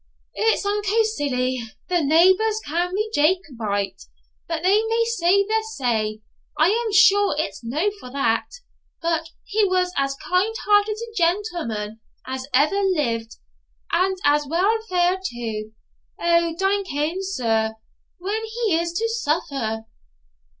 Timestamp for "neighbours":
2.01-2.59